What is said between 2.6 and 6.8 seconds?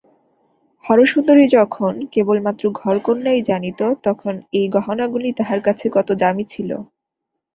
ঘরকন্নাই জানিত তখন এই গহনাগুলি তাহার কাছে কত দামি ছিল।